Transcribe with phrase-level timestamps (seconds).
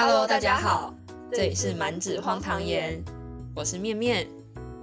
[0.00, 0.94] Hello，大家好，
[1.32, 3.02] 这里是满纸荒唐言，
[3.52, 4.28] 我是面面，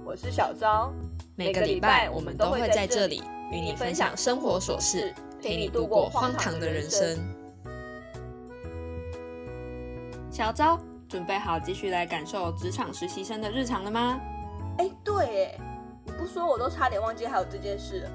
[0.04, 0.92] 我是小昭。
[1.36, 7.16] 每个礼拜我们都会在这里与你分享生活琐事，陪你度过荒唐的人生。
[10.30, 14.20] 小昭，准备好继续来感受职场实习生的日常了吗？
[14.76, 15.58] 哎，对，哎，
[16.04, 18.10] 你不说我都差点忘记还有这件事了，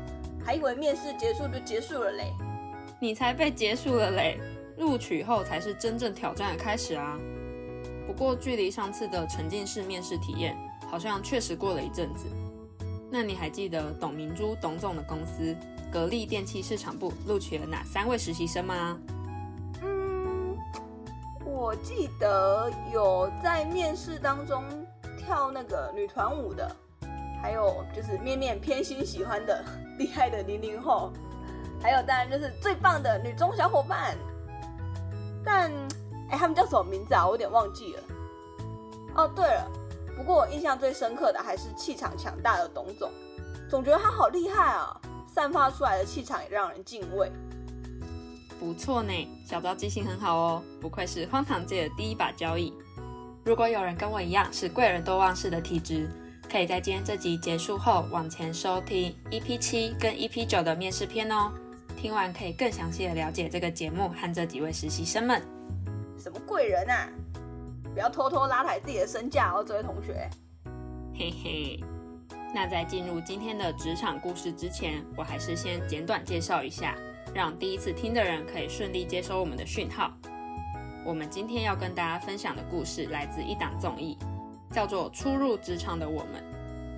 [0.45, 2.31] 还以为面试结束就结束了嘞。
[2.99, 4.39] 你才被结束了嘞！
[4.81, 7.16] 录取后才是真正挑战的开始啊！
[8.08, 10.57] 不过距离上次的沉浸式面试体验，
[10.90, 12.26] 好像确实过了一阵子。
[13.12, 15.55] 那你还记得董明珠董总的公司
[15.91, 18.98] 格力电器市场部录取了哪三位实习生吗？
[19.84, 20.57] 嗯，
[21.45, 24.63] 我记得有在面试当中
[25.20, 26.76] 跳那个女团舞的，
[27.40, 29.63] 还有就是面面偏心喜欢的
[29.99, 31.13] 厉害的零零后，
[31.79, 34.18] 还有当然就是最棒的女中小伙伴。
[35.43, 35.71] 但，
[36.29, 37.25] 哎，他们叫什么名字啊？
[37.25, 38.03] 我有点忘记了。
[39.15, 39.71] 哦，对了，
[40.15, 43.11] 不过我印象最深刻的还是气场强大的董总，
[43.70, 47.31] 总觉得他好厉害啊，散发出来的气场也让人敬畏。
[48.59, 49.11] 不错呢，
[49.45, 52.73] 小昭记性很好哦，不愧是荒唐界的第一把交椅。
[53.43, 56.07] 如果有人跟我一样是贵人多忘事的体质，
[56.49, 61.51] 可以在今天这集结束后往前收听 EP 七跟 EP 九的面试篇哦。
[62.02, 65.40] 听完可以更详细的了解这个节目和这几位实习生们。
[66.18, 67.07] 什么贵人啊？
[67.94, 70.28] 不要偷偷拉抬自己的身价哦，这位同学。
[71.13, 71.79] 嘿嘿。
[72.56, 76.97] 那在进入今天的职场故事之前，我还是先简短介绍一下，
[77.35, 80.12] 让第一次听的人可以顺利接收我们的讯号。
[81.06, 84.18] 我们今天要跟大家分享的故事来自一档综艺，
[84.72, 86.44] 叫做《初入职场的我们》，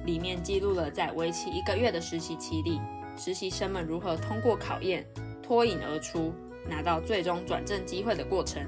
[0.06, 2.80] 里面记录了在为期一个月的实习期里。
[3.16, 5.06] 实习生们如何通过考验
[5.42, 6.34] 脱颖而出，
[6.68, 8.66] 拿到最终转正机会的过程？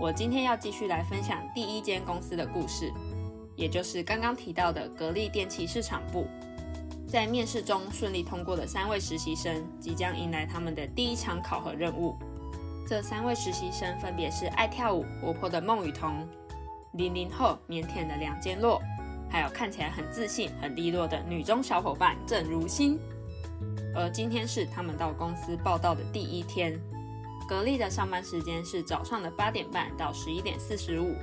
[0.00, 2.92] 我今天要继续来分享第一间公司的故事，
[3.56, 6.26] 也就是刚刚提到的格力电器市场部。
[7.06, 12.16] 在面试中顺利通过的三位实习生，即将迎来他们的第一场考核任务。
[12.88, 16.26] 这三位实习生分别是爱跳舞活泼的孟雨桐，
[16.94, 18.82] 零零后腼腆的梁坚洛，
[19.30, 22.98] 还有看起来很自信、很利落的女中小伙伴郑如欣。
[23.94, 26.78] 而今天是他们到公司报道的第一天。
[27.46, 31.14] 格力的上班时间是早上的八点半到十一点四十五，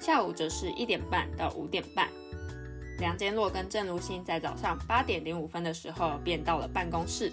[0.00, 2.08] 下午则是一点半到五点半。
[2.98, 7.32] 梁坚洛跟郑如新在早上八点零五分的时候便到了办公室，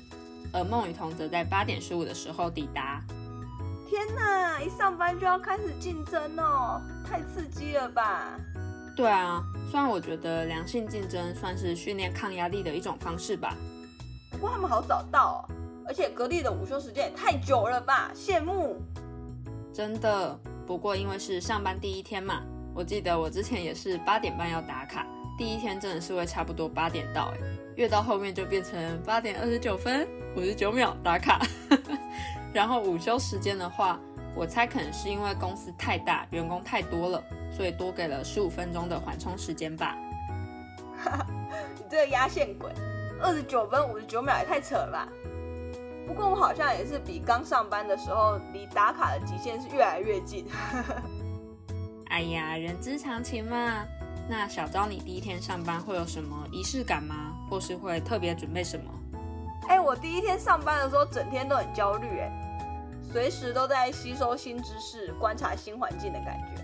[0.52, 3.02] 而孟雨桐则在八点十五的时候抵达。
[3.88, 8.40] 天哪，一上班就要开始竞争哦，太刺激了吧？
[8.96, 13.56] 对啊，虽然我觉得良性竞争算是训练抗压力的一种方式吧。
[14.36, 15.48] 不过他们好早到，
[15.88, 18.76] 而且格力的午休时间也太久了吧，羡慕。
[19.74, 20.38] 真的，
[20.68, 22.42] 不过因为是上班第一天嘛，
[22.74, 25.08] 我记得我之前也是八点半要打卡，
[25.38, 27.38] 第一天真的是会差不多八点到，哎，
[27.78, 31.40] 越到后面就变成八点二十九分五十九秒打卡。
[32.54, 33.98] 然后午休时间的话，
[34.36, 39.96] 我猜可能是因为公司太大，员工太多了，所以多给了十五分钟的缓冲时间吧。
[41.78, 42.70] 你这个压线鬼！
[43.22, 45.08] 二十九分五十九秒也太扯了吧！
[46.08, 50.46] 不过我好像也是比刚上班的时候，离打卡的极限是越来越近。
[52.10, 53.84] 哎呀，人之常情嘛。
[54.28, 57.34] 那小昭，你第一天上班会有什么仪式感吗？
[57.50, 58.92] 或是会特别准备什么？
[59.68, 62.32] 哎，我第一天上班的时候，整天都很焦虑，哎，
[63.12, 66.62] 随时都在吸收新知识、观察新环境的感觉，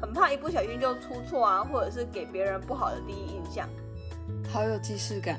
[0.00, 3.68] 很怕一不小心就出错啊，或者是给别人不好的第一印象。
[4.50, 5.38] 好有既视感。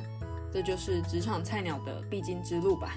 [0.52, 2.94] 这就是职场菜鸟的必经之路吧。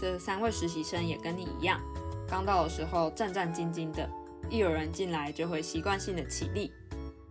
[0.00, 1.80] 这三位实习生也跟你一样，
[2.28, 4.06] 刚到的时候战战兢兢的，
[4.50, 6.70] 一有人进来就会习惯性的起立。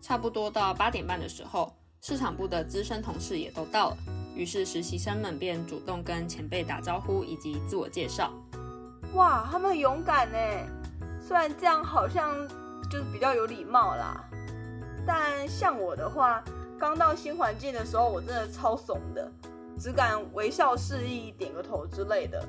[0.02, 1.72] 差不多到八点半的时候，
[2.02, 3.98] 市场部的资深同事也都到了，
[4.36, 8.31] 于是实习生们便主动跟前辈打招呼以及自我介绍。
[9.13, 10.38] 哇，他们很勇敢呢，
[11.22, 12.36] 虽然这样好像
[12.89, 14.24] 就是比较有礼貌啦，
[15.06, 16.44] 但像我的话。
[16.80, 19.31] 刚到新环境的时候，我真的超怂的，
[19.80, 22.46] 只敢微笑示意、点个头之类的。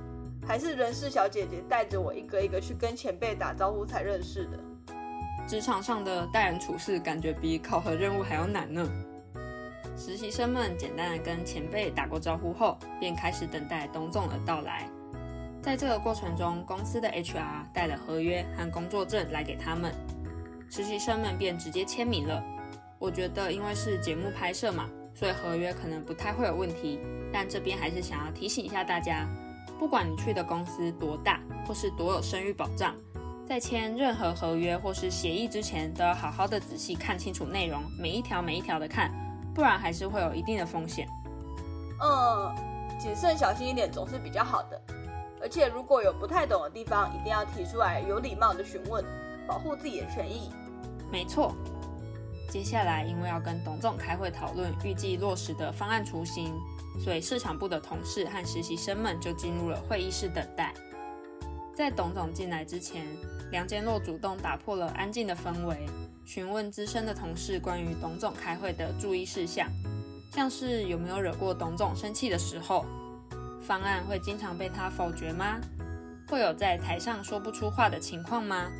[0.47, 4.59] 还是人事小姐姐带着我一个一个去跟前辈打招呼才认识的。
[5.47, 8.87] 职场上的待人处事，感觉比考核任务还要难呢。
[9.97, 14.89] 实习生们简单的跟前辈打过招呼后，便开始等待董总的到来。
[15.63, 19.95] 在这个过程中，公司的 HR 带了合约和工作证来给他们，
[20.69, 22.43] 实习生们便直接签名了。
[23.05, 26.99] 我觉得，因为是节目拍摄嘛，所以合约可能不太会有问题。
[27.31, 29.29] 但这边还是想要提醒一下大家，
[29.79, 32.95] 不管你去的公司多大，或是多有声誉保障，
[33.47, 39.13] 在签任何合约或是协议之前，都要好好的仔细看清楚内容，每一条每一条的看，
[39.55, 41.07] 不然还是会有一定的风险。
[42.01, 42.55] 嗯，
[42.99, 44.81] 谨慎小心一点总是比较好的。
[45.43, 49.05] 而且如果有不太懂的地方，一定要提出来，有礼貌的询问，
[49.47, 50.51] 保护自己的权益。
[51.13, 51.55] 没错。
[52.55, 56.55] 接下来，因为要跟董总开会讨论预计落实的方案雏形，
[57.01, 60.73] 所以市场部的同事和实习生们就进入了会议室等待。
[61.75, 63.05] 在董总进来之前，
[63.51, 65.85] 梁坚洛主动打破了安静的氛围，
[66.25, 69.69] 询问资深的同事关于董总开会的注意事项，
[70.31, 72.87] 像是有没有惹过董总生气的时候，
[73.61, 75.59] 方案会经常被他否决吗？
[76.29, 78.71] 会有在台上说不出话的情况吗？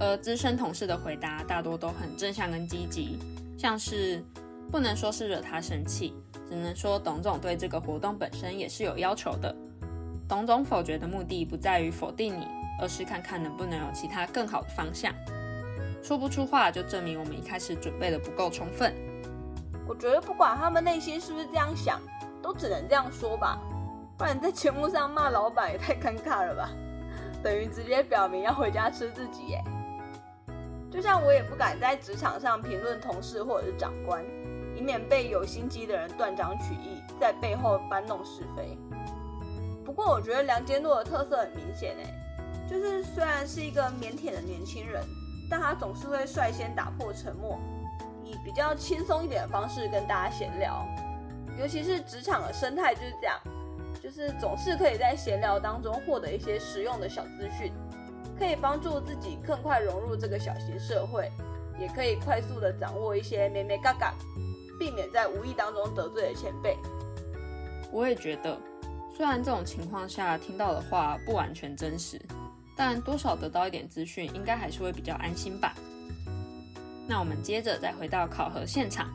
[0.00, 3.18] 而资深同事的回答大多都很正向跟积极，
[3.58, 4.22] 像是
[4.70, 6.14] 不能说是惹他生气，
[6.48, 9.54] 只能说董总对这个活动本身也是有要求的。
[10.28, 12.46] 董总否决的目的不在于否定你，
[12.80, 15.12] 而是看看能不能有其他更好的方向。
[16.02, 18.94] 说不出话就证明我们一开始准备的不够充分。
[19.86, 22.00] 我觉得不管他们内心是不是这样想，
[22.42, 23.58] 都只能这样说吧，
[24.16, 26.70] 不然在节目上骂老板也太尴尬了吧，
[27.42, 29.64] 等于直接表明要回家吃自己耶。
[30.90, 34.24] 就像我也不敢在职场上评论同事或者是长官，
[34.74, 38.78] 以免被有心机的人断章取义，在背后搬弄是非。
[39.84, 42.14] 不过我觉得梁坚诺的特色很明显诶，
[42.68, 45.02] 就是虽然是一个腼腆的年轻人，
[45.50, 47.58] 但他总是会率先打破沉默，
[48.24, 50.86] 以比较轻松一点的方式跟大家闲聊。
[51.58, 53.38] 尤其是职场的生态就是这样，
[54.02, 57.72] 就是总是可以在闲聊当中获得一些实用的小资讯。
[58.38, 61.30] 可以帮助自己更快融入这个小型社会，
[61.78, 64.14] 也可以快速的掌握一些咩咩嘎嘎，
[64.78, 66.76] 避免在无意当中得罪了前辈。
[67.90, 68.58] 我也觉得，
[69.16, 72.20] 虽然这种情况下听到的话不完全真实，
[72.76, 75.74] 但多少得到一点资讯，应该还是会比较安心吧。
[77.06, 79.08] 那我们接着再回到考核现场，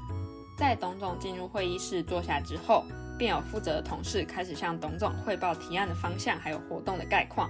[0.57, 2.83] 在董总进入会议室坐下之后，
[3.17, 7.49] 便有负责的同事开始向董总汇报提案的方向，还有活动的概况。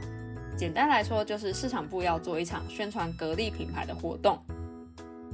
[0.55, 4.39] 简单来说，就是市场部要做一场宣传格力品牌的活动，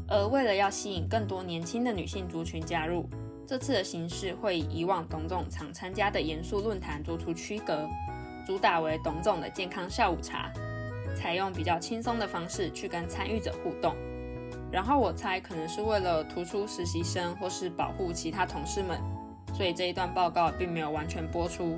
[0.07, 3.07] 而为了要吸引更多年轻的女性族群加入，
[3.45, 7.87] 这次的形式会以以往董总常参加的严肃论坛做出区隔，
[8.47, 10.49] 主打为董总的健康下午茶，
[11.15, 13.93] 采用比较轻松的方式去跟参与者互动。
[14.71, 18.97] 然后我猜可能是为了突出实习生或是保护其他同事们，
[19.53, 21.77] 所以这一段报告并没有完全播出。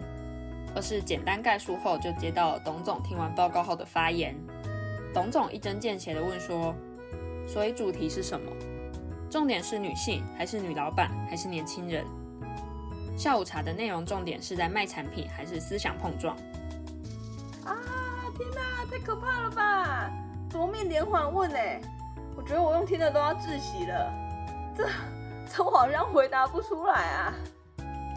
[0.75, 4.35] 而是简单概述后，就接到董总听完报告后的发言。
[5.13, 6.73] 董总一针见血地问说
[7.47, 8.49] ：“所以主题是什么？
[9.29, 12.05] 重点是女性，还是女老板，还是年轻人？
[13.17, 16.35] 下午茶的内容重点是在卖产品，还是思想碰撞？”
[17.65, 17.75] 啊！
[18.37, 20.11] 天哪，太可怕了吧！
[20.49, 21.79] 夺命连环问哎，
[22.35, 24.13] 我觉得我用听的都要窒息了。
[24.75, 24.87] 这
[25.53, 27.33] 这我好像回答不出来啊！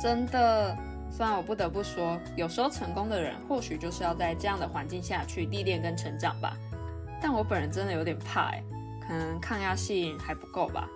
[0.00, 0.76] 真的。
[1.16, 6.56] 虽然我不得不说，有时候成功的人或许就是要在这样的环境下去历练跟成长吧。
[7.22, 8.60] 但我本人真的有点怕，哎，
[9.00, 10.88] 可能抗压性还不够吧。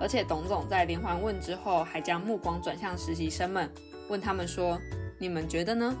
[0.00, 3.68] 而且董总在连环问之后，还将目光转向实习生们，
[4.08, 4.78] 问他们说
[5.18, 5.92] ：“你们觉得呢？”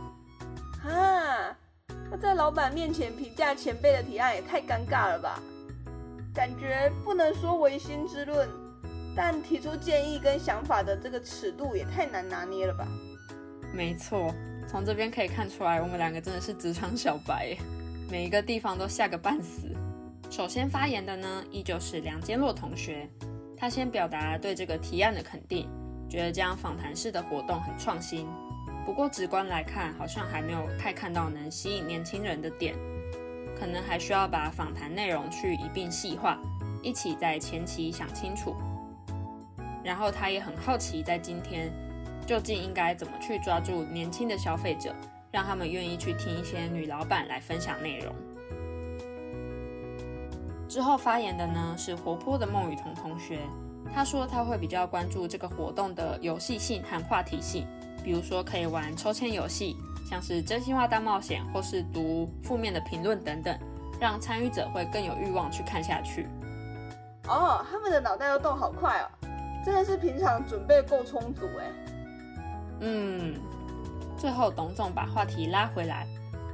[0.86, 1.56] 啊，
[2.12, 5.42] 那在老板面前评价前辈的提案也太尴尬了吧？
[6.32, 8.48] 感觉不能说唯心之论，
[9.16, 12.86] 但提出建议跟想法的这个尺度也太难拿捏了吧？
[13.74, 14.32] 没错，
[14.68, 17.56] 从这边可以看出来，我们两个真的是职场小白，
[18.10, 19.66] 每一个地方都吓个半死。
[20.30, 23.08] 首先发言的呢，依旧是梁坚洛同学，
[23.56, 25.68] 他先表达对这个提案的肯定，
[26.08, 28.26] 觉得这样访谈式的活动很创新。
[28.84, 32.74] 不过直观来看，好像还没有太看到能吸引年轻人的点，
[33.58, 36.38] 可能还需要把访谈内容去一并细化，
[36.82, 38.54] 一起在前期想清楚。
[39.82, 41.72] 然后他也很好奇，在今天。
[42.26, 44.94] 究竟应该怎么去抓住年轻的消费者，
[45.30, 48.14] 让他们愿意去听一些女老板来分享内容？
[50.68, 53.40] 之后发言的呢是活泼的孟雨桐同学，
[53.94, 57.66] 他说他会比较关注这个活动的游戏性和话题性，
[58.02, 59.76] 比如说可以玩抽签游戏，
[60.08, 63.54] 像是真心话大冒险，或是读负面的评论等等，
[64.00, 66.26] 让参与者会更有欲望去看下去。
[67.28, 69.06] 哦，他们的脑袋都动好快哦，
[69.62, 71.66] 真的是平常准备够充足哎。
[72.84, 73.34] 嗯，
[74.18, 76.04] 最后董总把话题拉回来，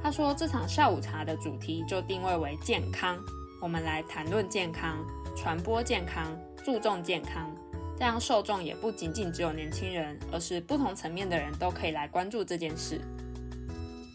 [0.01, 3.17] 他说这场下午茶的主题就定位为健康，
[3.59, 4.97] 我们来谈论健康、
[5.35, 6.27] 传播健康、
[6.63, 7.51] 注重健康，
[7.97, 13.01] 这样受众也不仅仅只有年轻人，而是不同层面的人都可以来关注这件事。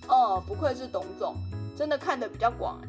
[0.07, 1.35] 哦，不愧是董总，
[1.77, 2.81] 真的看得比较广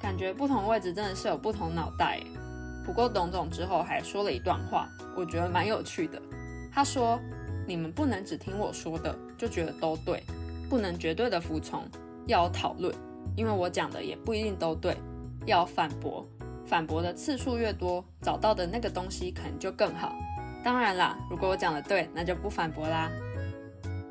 [0.00, 2.20] 感觉不同位置真的是有不同脑袋。
[2.84, 6.20] 不过董总之后还说了一段话，我觉得蛮有趣的。
[6.72, 7.20] 他说
[7.68, 10.22] ：“你们不能只听我说的就觉得都对，
[10.70, 11.84] 不能绝对的服从，
[12.26, 12.94] 要有讨论，
[13.36, 14.96] 因为我讲的也不一定都对，
[15.44, 16.26] 要反驳。
[16.64, 20.16] 反驳的次数越多，找到的那个东西可能就更好。
[20.64, 23.10] 当然啦，如果我讲的对，那就不反驳啦。”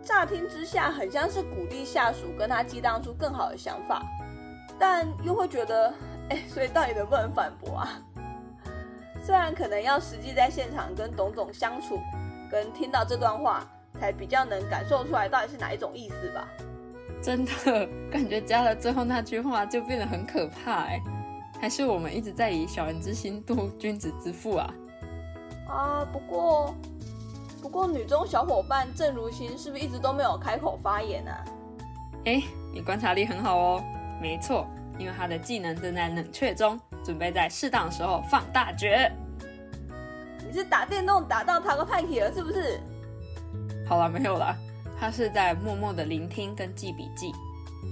[0.05, 4.03] 乍听之下，很像是鼓励下属跟他激荡出更好的想法，
[4.77, 5.91] 但又会觉得，
[6.29, 7.99] 哎，所以到底能不能反驳啊？
[9.25, 11.99] 虽然可能要实际在现场跟董总相处，
[12.51, 13.67] 跟听到这段话，
[13.99, 16.47] 才比较能感受出来到底是哪一种意思吧。
[17.21, 21.01] 真的感觉加了最后那句话就变得很可怕哎，
[21.59, 24.73] 还是我们一直在以小人之心度君子之腹啊？
[25.67, 26.73] 啊，不过。
[27.59, 31.43] 不过，女中小伙伴郑如心是不是一直都没有开口发言啊？
[32.23, 33.83] 哎，你观察力很好哦。
[34.21, 34.65] 没错，
[34.97, 39.11] 因为她的技能正在冷却中，准备在适当的时候放大绝。
[40.47, 42.79] 你是打电动打到他个派体了是不是？
[43.87, 44.55] 好了，没有了。
[44.99, 47.31] 他是在默默的聆听跟记笔记。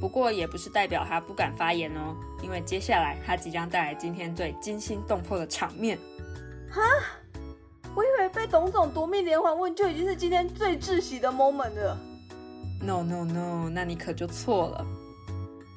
[0.01, 5.97] 不过也不是代表他不敢发言哦，因为接下来他即将带来今天最惊心动魄的场面。
[6.69, 6.81] 哈？
[7.95, 11.97] 我以为被董总夺命连环问就已经是今天最窒息的 moment 了。
[12.81, 14.85] No No No，那你可就错了。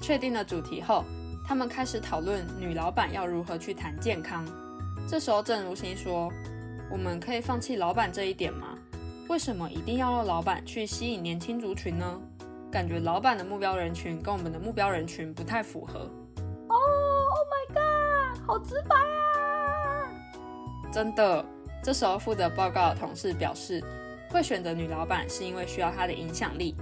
[0.01, 1.05] 确定了主题后，
[1.47, 4.45] 他们开始讨论女老板要如何去谈健康。
[5.09, 6.29] 这时候郑如心说
[6.91, 8.79] ：“我们可以放弃老板这一点吗？
[9.29, 12.21] 为什么一定要让老板去吸引年轻族群呢？
[12.71, 16.11] 感觉老板的目标人群跟我们的目标人群不太符合。”
[16.69, 20.11] 哦，Oh my god，好直白啊！
[20.93, 21.45] 真的。
[21.83, 23.83] 这时候负责报告的同事表示，
[24.31, 26.75] 会选择女老板是因为需要她的影响力。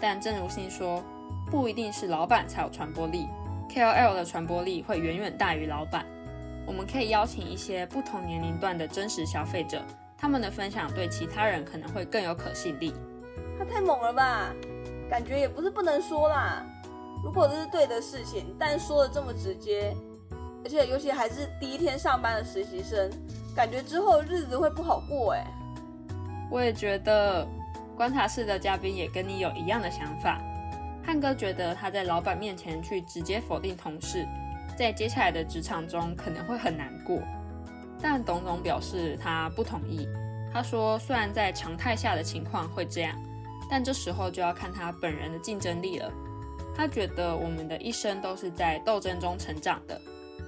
[0.00, 1.04] 但正如心说，
[1.50, 3.26] 不一定是老板才有传播力
[3.68, 6.06] ，KOL 的传播力会远远大于老板。
[6.68, 9.82] 我们可以邀请一些不同年龄段的真实消费者，
[10.18, 12.92] 他们的分享对其他人可能会更有可信力。
[13.58, 14.52] 他太猛了吧？
[15.08, 16.62] 感觉也不是不能说啦。
[17.24, 19.96] 如果这是对的事情，但说的这么直接，
[20.62, 23.10] 而且尤其还是第一天上班的实习生。
[23.56, 25.46] 感觉之后日子会不好过哎，
[26.50, 27.48] 我也觉得
[27.96, 30.38] 观察室的嘉宾也跟你有一样的想法。
[31.02, 34.28] 汉哥觉得他在老板面前去直接否定同事，
[34.78, 37.20] 在接下来的职场中可能会很难过。
[38.00, 40.06] 但董总表示他不同意，
[40.52, 43.12] 他说虽然在常态下的情况会这样，
[43.68, 46.08] 但这时候就要看他本人的竞争力了。
[46.76, 50.00] 他觉得我们的一生都是在斗争中成长的。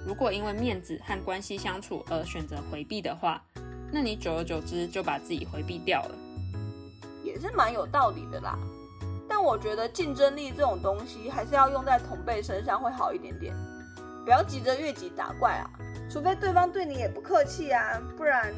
[0.05, 3.43] 如果因为面子和关系相处而选择回避的话，
[3.91, 6.15] 那你久而久之就把自己回避掉了，
[7.21, 8.57] 也是蛮有道理的啦。
[9.27, 13.53] 但我觉得竞争力这种东西还是要用在同辈身上会好一点点，
[14.23, 15.69] 不要急着越级打怪啊，
[16.09, 18.53] 除非对方对你也不客气啊，不然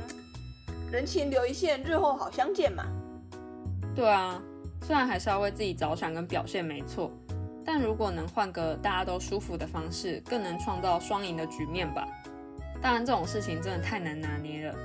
[0.91, 2.83] 人情留一线，日后好相见嘛。
[3.95, 4.41] 对啊，
[4.81, 7.11] 虽然还是要为自己着想跟表现没错。
[7.65, 12.05] 但如果能换个大家都舒服的方式，更能创造双赢的局面吧。
[12.81, 14.75] 当然，这种事情真的太难拿捏了。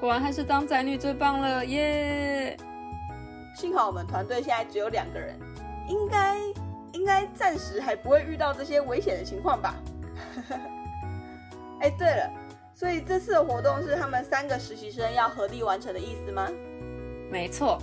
[0.00, 2.56] 果然还是当宅女最棒了耶！
[3.54, 5.38] 幸好我们团队现在只有两个人，
[5.88, 6.40] 应该
[7.02, 9.74] 应该暂时还不会遇到这些危险的情况吧。
[11.82, 12.30] 哎，对了，
[12.72, 16.48] 所以这次的活动是他们三个实习生要合力完成的意思吗？
[17.28, 17.82] 没错。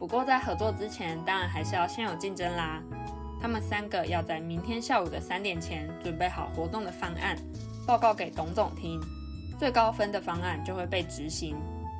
[0.00, 2.82] 不过在合作之前，当然还是要先有竞争啦。
[3.40, 7.36] 他们三个要在明天下午的三点前准备好活动的方案，
[7.86, 9.00] 报告给董总听。
[9.60, 11.56] 最高分的方案就会被执行，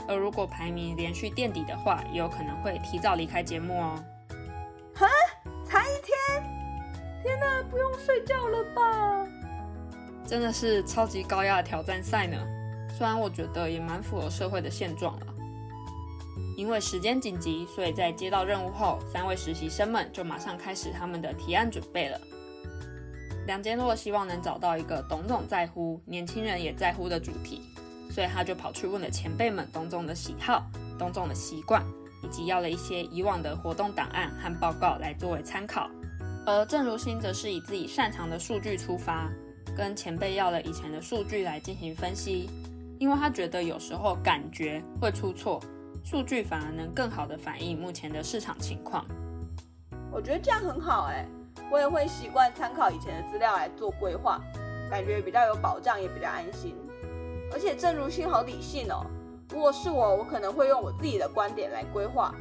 [0.08, 4.04] 而如果排名连续垫底的话，也有可能会提早离开节目哦。
[4.96, 5.06] 哈，
[5.68, 6.42] 才一天？
[7.22, 9.26] 天哪，不用睡觉了吧？
[10.26, 12.36] 真的是超级高压的挑战赛呢。
[12.96, 15.26] 虽然我觉得也蛮符合社会的现状了。
[16.56, 22.18] 因为时间紧急，所以在接到任务后，三位实习生们就马上开始他们的提案准备了。
[23.46, 27.60] 梁坚洛希望能找到一个董总在乎、年轻人也在乎的主题，
[28.10, 30.64] 所以他就跑去问了前辈们董总的喜好、
[30.98, 31.84] 董总的习惯，
[32.26, 35.88] 以及要了一些以往的活动档案和报告来作为参考。
[36.44, 39.30] 而郑如新则是以自己擅长的数据出发，
[39.76, 42.50] 跟前辈要了以前的数据来进行分析，
[42.98, 45.62] 因为他觉得有时候感觉会出错。
[46.04, 49.04] 数据反而能更好的反映目前的市场情况。
[50.10, 51.26] 我觉得这样很好哎，
[51.70, 54.40] 我也会习惯参考以前的资料来做规划，
[54.90, 56.74] 感觉比较有保障，也比较安心。
[57.52, 59.06] 而且郑如心好理性哦，
[59.50, 62.34] 如果是我，我可能会用我自己的观点来规划，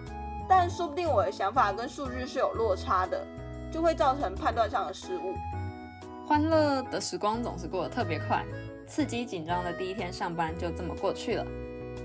[0.49, 3.25] 但说不定我的想法跟数据是有落差的，
[3.71, 5.35] 就会造成判断上的失误。
[6.27, 8.43] 欢乐的时光总是过得特别快，
[8.87, 11.45] 刺激紧张的第一天上班就这么过去了。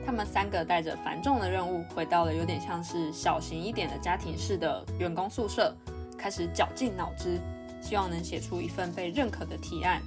[0.05, 5.75] 他们三个带着繁重的任务，回到了有点像是小型一点的家庭式的员工宿舍，
[6.19, 7.41] 开始绞尽脑汁，
[7.81, 10.01] 希望能写出一份被认可的提案。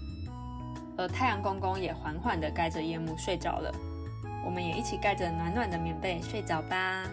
[0.96, 3.74] 而太阳公公也缓缓地盖着夜幕睡着了，
[4.46, 7.04] 我们也一起盖着暖暖的棉被睡着吧。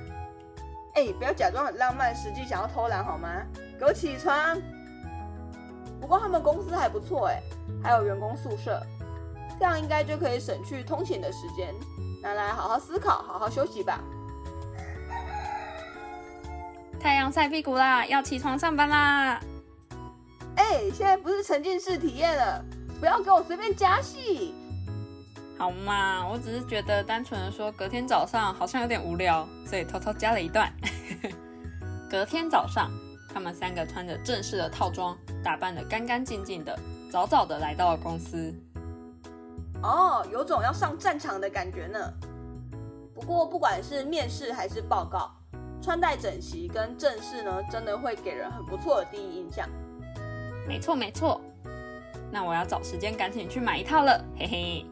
[0.94, 3.28] 哎，不要假装很浪漫，实际想要偷懒好吗？
[3.78, 4.60] 给我起床！
[6.00, 7.40] 不过他们公司还不错哎，
[7.82, 8.82] 还有员工宿舍，
[9.58, 11.72] 这样应该就可以省去通勤的时间，
[12.22, 14.00] 拿来好好思考、好好休息吧。
[16.98, 19.40] 太阳晒屁股啦，要起床上班啦！
[20.56, 22.64] 哎，现在不是沉浸式体验了，
[22.98, 24.54] 不要给我随便加戏。
[25.60, 30.72] 好嘛，我只是觉得单纯的说隔天早上好像有点无聊，所以偷偷加了一段。
[32.08, 32.90] 隔天早上，
[33.30, 35.14] 他们三个穿着正式的套装，
[35.44, 36.74] 打扮得干干净净的，
[37.12, 38.54] 早早的来到了公司。
[39.82, 42.10] 哦，有种要上战场的感觉呢。
[43.14, 45.30] 不过不管是面试还是报告，
[45.82, 49.68] 穿戴整齐跟正式呢，真的会给人很不错的第一印象。
[50.66, 51.38] 没错没错，
[52.32, 54.86] 那我要找时间赶紧去买一套了，嘿嘿。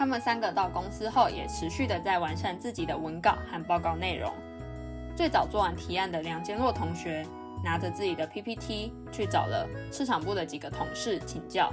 [0.00, 4.32] 他们三个到公司后，也持续的在完善自己的文稿和报告内容。
[5.14, 7.22] 最早做完提案的梁坚洛同学，
[7.62, 11.70] 拿着自己的 PPT 去找了市场部的几个同事请教，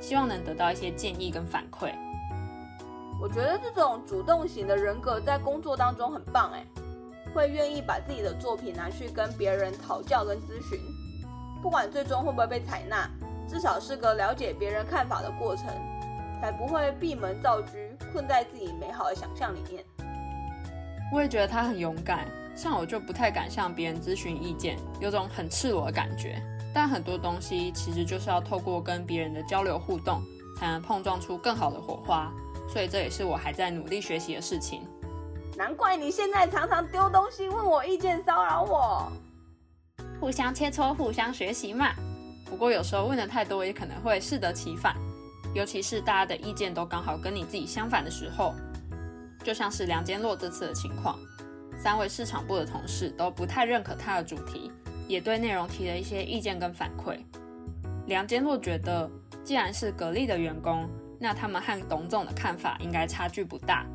[0.00, 1.92] 希望能得到一些建议跟反馈。
[3.20, 6.66] 我觉得这种主动型的人格在工作当中很棒哎，
[7.32, 10.80] 会愿意把自己的作品拿去跟别人讨教跟咨询，
[11.62, 13.08] 不管最终会不会被采纳，
[13.46, 15.66] 至少是个了解别人看法的过程。
[16.42, 17.78] 才不会闭门造车，
[18.12, 19.84] 困在自己美好的想象里面。
[21.14, 26.42] 我也觉得他很勇敢，像我就不太敢向别人咨询意见，有种很赤裸的感觉。
[26.74, 30.20] 但很多东西其实就是要透过跟别人的交流互动，
[30.58, 32.32] 才能碰撞出更好的火花。
[32.68, 34.82] 所以这也是我还在努力学习的事情。
[35.56, 39.12] 难怪你现在常常丢东西问我意见，骚扰我。
[40.18, 41.90] 互相切磋，互相学习嘛。
[42.46, 44.96] 不过有时候问的太多，也可能会适得其反。
[45.54, 48.54] 尤其是大家的意见都刚好跟你自己相反的时候，
[49.44, 51.18] 就像是梁坚洛这次的情况，
[51.76, 54.70] 三位市场部的同事都不太认可他的主题，
[55.06, 57.18] 也对内容提了一些意见跟反馈。
[58.06, 59.10] 梁坚洛觉得，
[59.44, 60.88] 既然是格力的员工，
[61.20, 63.86] 那他们和董总的看法应该差距不大，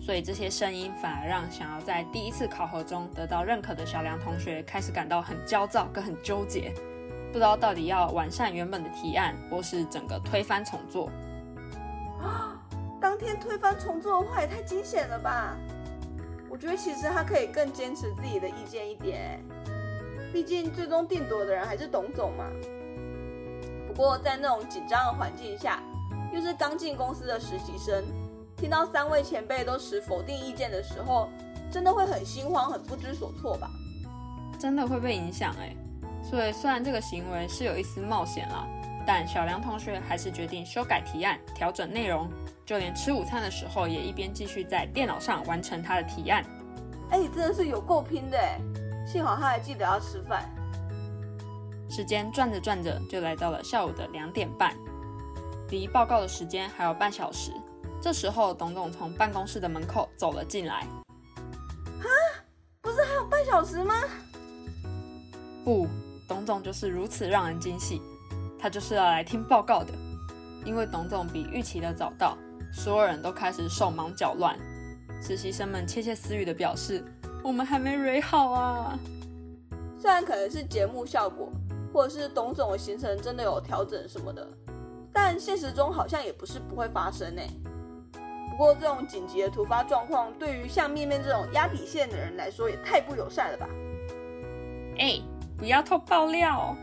[0.00, 6.74] 所以这些声音反而让想要在第一次考核中得到认可的小梁同学开始感到很焦躁跟很纠结。
[7.36, 11.10] 不知道到底要完善原本的提案，或是整个推翻重做。
[12.18, 12.56] 啊！
[12.98, 15.54] 当天推翻重做的话也太惊险了吧！
[16.48, 19.38] 我觉得其实他可以更坚持自己的意见一点，
[20.32, 22.46] 毕竟最终定夺的人还是董总嘛。
[23.86, 25.82] 不过在那种紧张的环境下，
[26.32, 28.02] 又是刚进公司的实习生，
[28.56, 31.28] 听到三位前辈都持否定意见的时候，
[31.70, 33.68] 真的会很心慌、很不知所措吧？
[34.58, 35.76] 真的会被影响哎。
[36.28, 38.66] 所以，虽然这个行为是有一丝冒险了，
[39.06, 42.28] 但小梁同学还是决定修改提案、调整内容，
[42.64, 46.44] 就连吃午餐的时候也一边继续在电脑上完成他的提案。
[47.10, 48.60] 哎，真的是有够拼的哎！
[49.06, 50.42] 幸好他还记得要吃饭。
[51.88, 54.74] 时间转着转着，就来到了下午的两点半，
[55.70, 57.52] 离报告的时间还有半小时。
[58.02, 60.80] 这时候，董董从办公室的门口走了进来。
[60.80, 62.06] 啊，
[62.82, 63.94] 不是还有半小时吗？
[65.64, 65.86] 不。
[66.28, 68.02] 董总就是如此让人惊喜，
[68.58, 69.92] 他就是要来听报告的。
[70.64, 72.36] 因为董总比预期的早到，
[72.72, 74.58] 所有人都开始手忙脚乱。
[75.22, 77.04] 实习生们窃窃私语的表示
[77.44, 78.98] ：“我们还没蕊好啊。”
[79.96, 81.48] 虽然可能是节目效果，
[81.92, 84.46] 或者是董总的行程真的有调整什么的，
[85.12, 87.42] 但现实中好像也不是不会发生呢。
[88.50, 93.68] 不过这种紧急的突发状况，对于像面面这种压底线的人来说，也太不友善了吧？
[94.98, 95.20] 哎。
[95.58, 96.76] 不要偷爆料，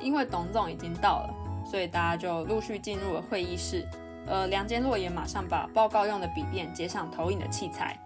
[0.00, 3.86] 因为董总已经到了，所以大家就陆续进入了会议室。
[4.26, 7.96] 呃，梁坚洛也马上把报告用的笔电接上投影的器材，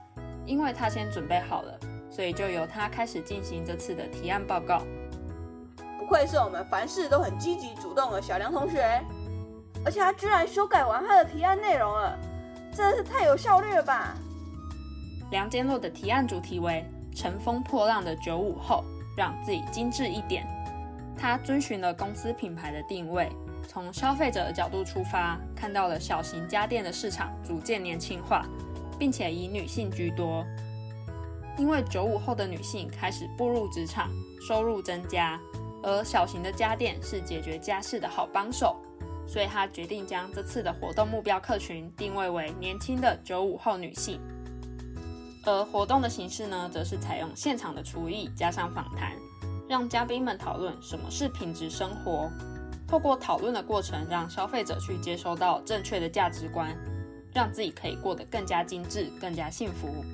[0.45, 1.79] 因为他先准备好了，
[2.11, 4.83] 所以就由他开始进行这次的提案报告。
[5.99, 9.03] 不愧是我们凡事都很积极主动的小梁同学，
[9.87, 12.19] 而且他居然修改完他的提案内容了，
[12.75, 14.15] 真的是太有效率了吧！
[15.31, 16.85] 梁坚洛的提案主题为
[17.17, 18.85] “乘风破浪的九五后”。
[19.21, 20.47] 让自己精致一点。
[21.15, 23.29] 他遵循了公司品牌的定位，
[23.69, 28.47] 从消费者的角度出发，看到了小型家电的市场逐渐年轻化，
[28.99, 30.43] 并且以女性居多。
[31.59, 34.09] 因为九五后的女性开始步入职场，
[34.49, 35.39] 收入增加，
[35.83, 38.75] 而小型的家电是解决家事的好帮手，
[39.29, 44.19] 所以他决定将这次的活动目标客群定位为年轻的九五后女性。
[45.45, 49.13] 而活动的形式呢，则是采用现场的厨艺加上访谈，
[49.69, 52.31] 让嘉宾们讨论什么是品质生活。
[52.87, 56.77] 透过讨论的过程，让消费者去接收到正确的价值观，
[57.33, 60.05] 让自己可以过得更加精致、更加幸福。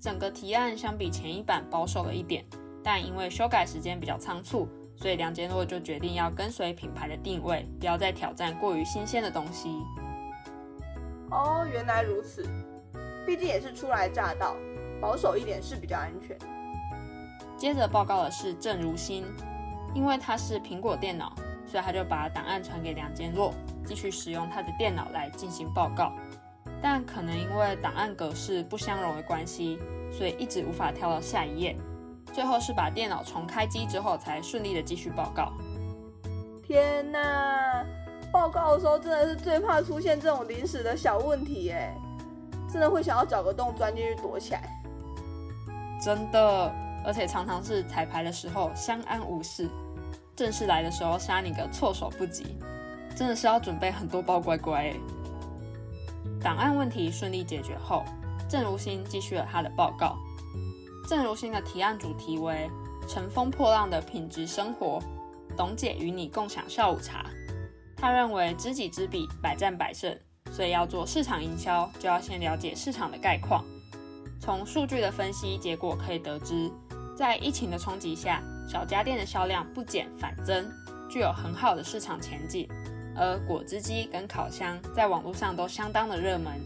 [0.00, 2.44] 整个提案相比前一版保守了一点，
[2.84, 4.68] 但因为修改时间比较仓促。
[4.94, 9.68] 所以梁坚洛就决定要跟随品牌的定位，不要再挑战过于新鲜的东西。
[11.30, 12.46] 哦，原来如此。
[13.26, 14.56] 毕竟也是初来乍到，
[15.00, 16.36] 保守一点是比较安全。
[17.56, 19.24] 接着报告的是郑如新，
[19.94, 21.32] 因为他是苹果电脑，
[21.66, 23.54] 所以他就把档案传给梁坚若，
[23.86, 26.12] 继续使用他的电脑来进行报告。
[26.82, 29.78] 但可能因为档案格式不相容的关系，
[30.10, 31.76] 所以一直无法跳到下一页。
[32.32, 35.52] 最后是把电脑重开机之后，才顺利的继续报告。
[36.66, 37.84] 天哪！
[38.32, 41.94] 报告的时候真的是最怕出现这种临时的小问题，哎，
[42.72, 44.82] 真的会想要找个洞钻进去躲起来。
[46.02, 46.72] 真的，
[47.04, 49.68] 而且常常是彩排的时候相安无事，
[50.34, 52.56] 正式来的时候杀你个措手不及，
[53.14, 54.92] 真的是要准备很多包乖乖。
[56.40, 58.02] 档案问题顺利解决后，
[58.48, 60.16] 郑如新继续了他的报告。
[61.08, 62.70] 郑如新的提案主题为
[63.06, 65.00] “乘风破浪的品质生活”，
[65.56, 67.26] 董姐与你共享下午茶。
[67.96, 70.16] 他认为知己知彼，百战百胜，
[70.52, 73.64] 所以要做市场营销，就要先了解市场的概况。
[74.38, 76.70] 从数据的分析结果可以得知，
[77.16, 80.70] 在疫情的冲击下，小家电的销量不减反增，
[81.08, 82.68] 具有很好的市场前景。
[83.16, 86.60] 而果汁机跟烤箱在网络上都相当的热门，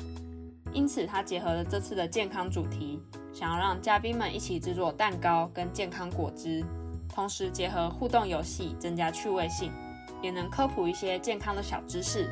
[0.72, 3.00] 因此他结合了这次的健康主题。
[3.32, 6.64] 想要让嘉宾们一起制作蛋糕跟健康果汁，
[7.12, 9.70] 同时结合互动游戏，增加趣味性，
[10.22, 12.30] 也能科普一些健康的小知识。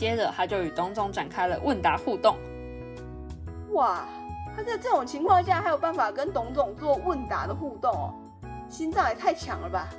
[0.00, 2.34] 接着他就与董总展开了问答互动。
[3.72, 4.06] 哇，
[4.56, 8.14] 他在这种情况下还有办法跟董总做问答的互动哦，
[8.66, 9.90] 心脏也太强了吧！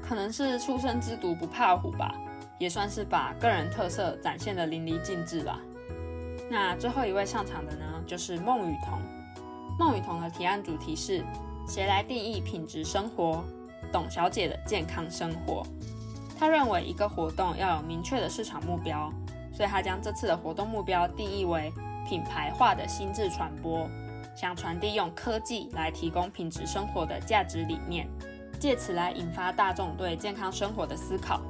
[0.00, 2.14] 可能是初生之犊不怕虎吧，
[2.56, 5.58] 也算是把个人特色展现的淋漓尽致吧。
[6.48, 7.84] 那最后一位上场的呢？
[8.06, 9.00] 就是孟雨桐。
[9.80, 11.24] 孟雨桐的提案主题是
[11.66, 13.42] “谁来定义品质生活？
[13.90, 15.66] 董小姐的健康生活”。
[16.38, 19.12] 他认为一个活动要有明确的市场目标，
[19.52, 21.72] 所以他将这次的活动目标定义为
[22.08, 23.88] 品牌化的心智传播，
[24.36, 28.08] 想传递用科技来提供品质生活的价值理念，
[28.58, 31.40] 借此来引发大众对健康生活的思考。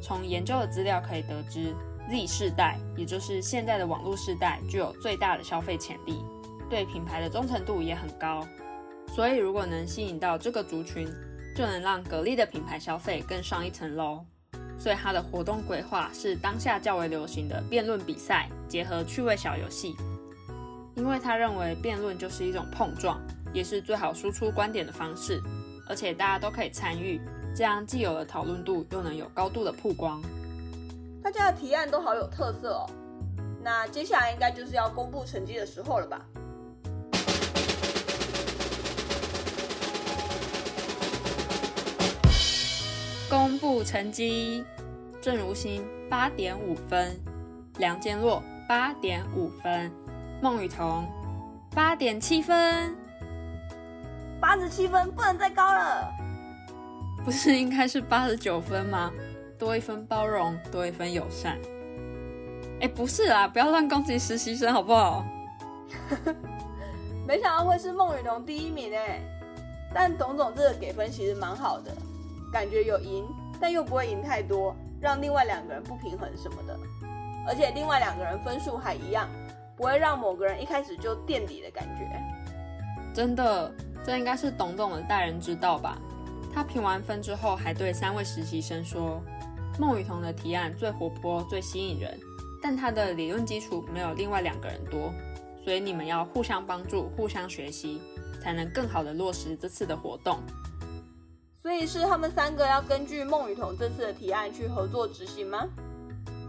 [0.00, 1.74] 从研究的资料可以得知。
[2.10, 6.22] Z 世代，也就是现在的网络世代，具有最大的消费潜力，
[6.68, 8.44] 对品牌的忠诚度也很高。
[9.14, 11.06] 所以，如果能吸引到这个族群，
[11.54, 14.24] 就能让格力的品牌消费更上一层楼。
[14.78, 19.94] 所以，他的活动规划是当下较为流行的辩论比赛，结合趣味小游戏。
[20.96, 23.20] 因为他认为辩论就是一种碰撞，
[23.52, 25.40] 也是最好输出观点的方式，
[25.88, 27.20] 而且大家都可以参与，
[27.54, 30.20] 这样既有了讨论度，又能有高度的曝光。
[31.22, 32.90] 大家的提案都好有特色哦，
[33.62, 36.26] 那接下来应该就是要公布成绩的时候了吧？
[43.62, 44.64] 公布成绩，
[45.20, 47.16] 郑如新八点五分，
[47.78, 49.88] 梁建洛八点五分，
[50.42, 51.06] 孟雨桐
[51.72, 52.92] 八点七分，
[54.40, 56.10] 八十七分不能再高了，
[57.24, 59.12] 不是应该是八十九分吗？
[59.60, 61.56] 多一分包容，多一分友善。
[62.80, 65.24] 哎，不是啊，不要乱攻击实习生，好不好？
[67.28, 69.20] 没想到会是孟雨桐第一名哎，
[69.94, 71.92] 但董总这个给分其实蛮好的，
[72.52, 73.24] 感觉有赢，
[73.62, 76.76] 但又不会赢太多，让另外两个人不平衡什么的。
[77.46, 79.28] 而且另外两个人分数还一样，
[79.76, 82.10] 不会让某个人一开始就垫底的感觉。
[83.14, 83.72] 真的，
[84.04, 85.96] 这应该是董董的待人之道吧？
[86.52, 89.22] 他评完分之后，还对三位实习生说。
[89.78, 92.18] 孟雨桐的提案最活泼、最吸引人，
[92.60, 95.10] 但他的理论基础没有另外两个人多，
[95.64, 98.02] 所以你们要互相帮助、互相学习，
[98.42, 100.40] 才能更好的落实这次的活动。
[101.62, 105.64] 所以是他们三个要根据孟雨桐这次的提案去合作执行吗？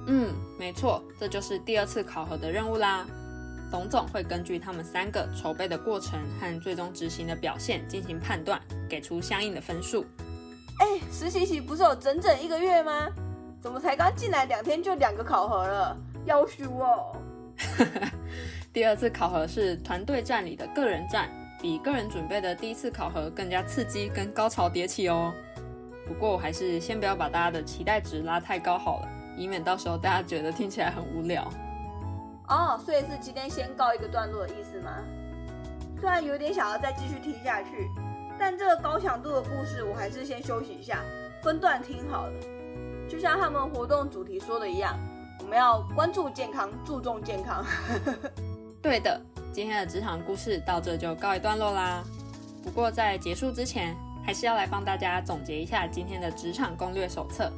[0.08, 3.06] 嗯，没错，这就是第二次考核的任务啦。
[3.72, 10.04] 董总会根据他们三个筹备的过程和最终执行的表现进行判断，给出相应的分数。
[10.80, 13.08] 哎，实习期不是有整整一个月吗？
[13.62, 15.96] 怎么才刚进来两天就两个考核了？
[16.26, 17.16] 要输哦！
[18.74, 21.30] 第二次考核是团队战里的个人战，
[21.64, 25.34] 比个人准备的第一次考核更加刺激跟高潮迭起哦。
[26.06, 31.50] 不过我还是先不要把大家的期待值拉太高好了，以免到时候大家觉得听起来很无聊。
[32.50, 34.92] 哦，所以是今天先告一个段落的意思吗？
[36.02, 37.90] 虽然有点想要再继续听下去，
[38.38, 41.00] 但这个高强度的故事我还是先休息一下，
[41.42, 42.34] 分段听好了。
[43.08, 45.00] 就像他们活动主题说的一样，
[45.40, 47.66] 我们要关注健康，注重健康。
[48.84, 49.22] 对的，
[49.54, 52.04] 今天的职场故事到这就告一段落啦。
[52.64, 57.52] 不过在结束之前，还是要来帮大家总结一下今天的职场攻略手册。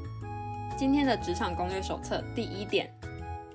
[0.78, 2.94] 今天的职场攻略手册第一点。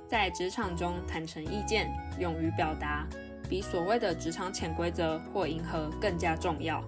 [0.09, 3.07] 在职场中坦诚意见、勇于表达，
[3.47, 6.83] 比所谓的职场潜规则或迎合更加重要。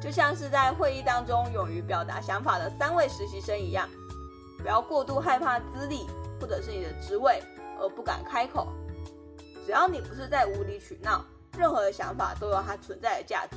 [0.00, 3.88] 就像是在会议当中勇于表达想法的三位实习生一样，
[4.58, 6.06] 不要过度害怕资历
[6.40, 7.42] 或者是你的职位
[7.80, 8.68] 而不敢开口。
[9.66, 11.24] 只要你不是在无理取闹，
[11.58, 13.56] 任何的想法都有它存在的价值。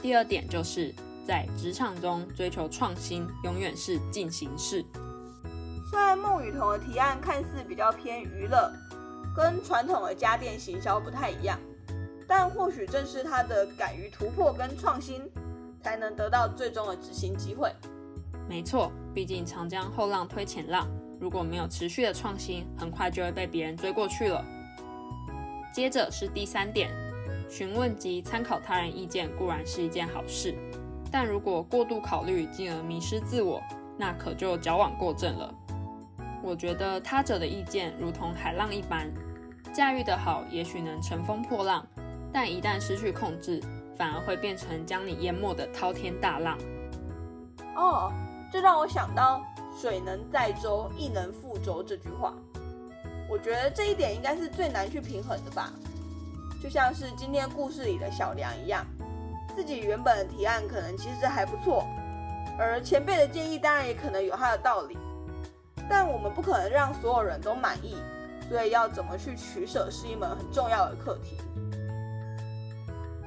[0.00, 0.90] 第二点就是
[1.26, 4.82] 在职场中追求创新，永远是进行式。
[5.90, 8.72] 虽然孟雨桐的提案看似比较偏娱乐，
[9.36, 11.60] 跟传统的家电行销不太一样，
[12.26, 15.30] 但或许正是他的敢于突破跟创新，
[15.82, 17.70] 才能得到最终的执行机会。
[18.48, 20.88] 没错，毕竟长江后浪推前浪，
[21.24, 24.44] 如果没有持续的创新，很快就会被别人追过去了。
[25.72, 26.90] 接着是第三点，
[27.48, 30.54] 询问及参考他人意见固然是一件好事，
[31.10, 33.58] 但如果过度考虑进而迷失自我，
[33.96, 35.54] 那可就矫枉过正了。
[36.42, 39.10] 我觉得他者的意见如同海浪一般，
[39.72, 41.82] 驾驭得好，也许能乘风破浪；
[42.34, 43.62] 但一旦失去控制，
[43.96, 46.58] 反而会变成将你淹没的滔天大浪。
[47.76, 48.12] 哦，
[48.52, 49.42] 这让我想到
[49.80, 52.34] “水能载舟，亦能覆舟”这句话。
[53.28, 55.72] 我觉得这一点应该是最难去平衡的吧。
[56.62, 58.86] 就像是今天故事里的小梁一样，
[59.54, 61.84] 自己原本的提案可能其实还不错，
[62.58, 64.96] 而前辈的建议当然也可能有他的道理。
[65.88, 67.96] 但我们不可能让所有人都满意，
[68.48, 71.36] 所以要怎么去取舍是一门很重要的课题。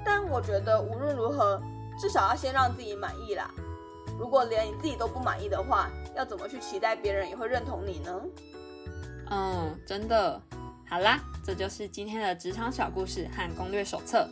[0.04, 1.62] 但我觉得无论如何，
[2.00, 3.52] 至少要先让自己满意啦。
[4.18, 8.22] 如果连你自己都不满意的话，要怎么去期待别人也会认同你呢？
[9.30, 10.42] 嗯，真的。
[10.90, 14.28] 好啦，这就是今天的职场小故事和攻略手册。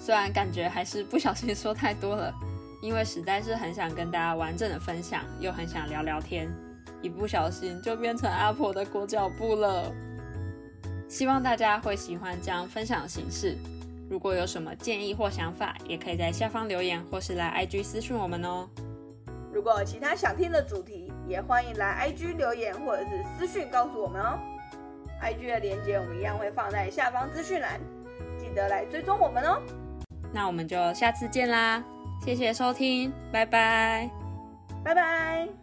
[0.00, 2.32] 虽然感觉还是不小心说太多了，
[2.80, 6.48] 因为实在是很想跟大家完整的分享，又很想聊聊天。
[7.02, 9.92] 一不小心就变成阿婆的裹脚布了。
[11.08, 13.58] 希望大家会喜欢这样分享的形式。
[14.08, 18.68] 如果有什么建议或想法，也可以在下方留言，或是来 IG 私讯我们哦。
[19.52, 24.38] 如果有其他想听的主题，也欢迎来 IG 留言或者是私讯告诉我们哦。
[25.22, 27.78] IG 的链接我们一样会放在下方资讯栏，
[28.38, 29.60] 记得来追踪我们哦。
[30.32, 31.84] 那我们就下次见啦，
[32.24, 34.10] 谢谢收听，拜拜，
[34.82, 35.61] 拜拜。